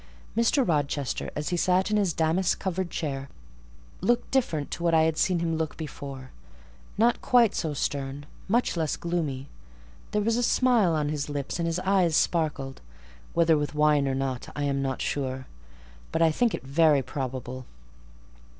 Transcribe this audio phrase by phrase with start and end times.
[0.35, 0.67] Mr.
[0.67, 3.29] Rochester, as he sat in his damask covered chair,
[4.01, 6.31] looked different to what I had seen him look before;
[6.97, 9.47] not quite so stern—much less gloomy.
[10.09, 12.81] There was a smile on his lips, and his eyes sparkled,
[13.35, 15.45] whether with wine or not, I am not sure;
[16.11, 17.67] but I think it very probable.